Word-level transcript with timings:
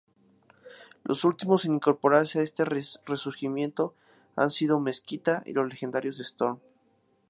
Los 1.03 1.23
últimos 1.25 1.63
en 1.63 1.75
incorporarse 1.75 2.39
a 2.39 2.41
este 2.41 2.65
resurgimiento, 2.65 3.93
han 4.35 4.49
sido 4.49 4.79
Mezquita 4.79 5.43
y 5.45 5.53
los 5.53 5.69
legendarios 5.69 6.19
Storm. 6.19 6.57